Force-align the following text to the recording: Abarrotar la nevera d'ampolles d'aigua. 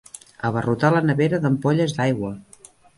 Abarrotar 0.49 0.91
la 0.97 1.03
nevera 1.11 1.43
d'ampolles 1.47 1.97
d'aigua. 2.01 2.37